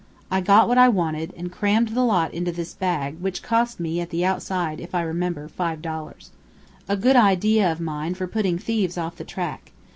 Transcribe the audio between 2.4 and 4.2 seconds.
this bag, which cost me at